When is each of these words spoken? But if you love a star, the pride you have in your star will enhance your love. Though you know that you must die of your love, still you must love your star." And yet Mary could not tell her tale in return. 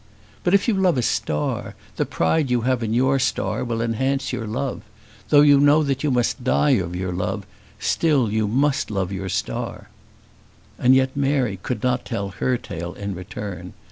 But 0.43 0.55
if 0.55 0.67
you 0.67 0.73
love 0.73 0.97
a 0.97 1.03
star, 1.03 1.75
the 1.97 2.07
pride 2.07 2.49
you 2.49 2.61
have 2.61 2.81
in 2.81 2.91
your 2.91 3.19
star 3.19 3.63
will 3.63 3.83
enhance 3.83 4.33
your 4.33 4.47
love. 4.47 4.81
Though 5.29 5.41
you 5.41 5.59
know 5.59 5.83
that 5.83 6.03
you 6.03 6.09
must 6.09 6.43
die 6.43 6.71
of 6.81 6.95
your 6.95 7.11
love, 7.13 7.45
still 7.77 8.31
you 8.31 8.47
must 8.47 8.89
love 8.89 9.11
your 9.11 9.29
star." 9.29 9.89
And 10.79 10.95
yet 10.95 11.15
Mary 11.15 11.59
could 11.61 11.83
not 11.83 12.03
tell 12.03 12.29
her 12.29 12.57
tale 12.57 12.95
in 12.95 13.13
return. 13.13 13.73